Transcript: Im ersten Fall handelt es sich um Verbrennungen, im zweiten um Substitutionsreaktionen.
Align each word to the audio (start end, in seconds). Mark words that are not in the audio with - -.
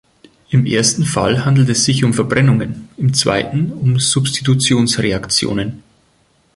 Im 0.49 0.65
ersten 0.65 1.05
Fall 1.05 1.45
handelt 1.45 1.69
es 1.69 1.85
sich 1.85 2.03
um 2.03 2.11
Verbrennungen, 2.15 2.89
im 2.97 3.13
zweiten 3.13 3.71
um 3.71 3.99
Substitutionsreaktionen. 3.99 5.83